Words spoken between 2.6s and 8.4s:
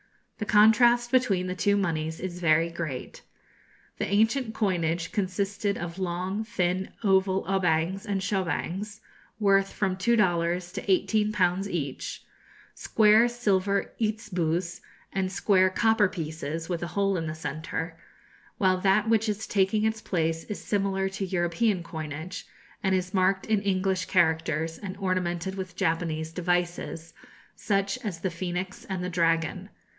great. The ancient coinage consisted of long thin oval obangs and